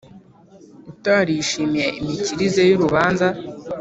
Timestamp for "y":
2.69-2.75